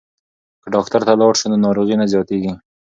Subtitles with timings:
[0.61, 2.53] که ډاکټر ته لاړ شو نو ناروغي نه زیاتیږي.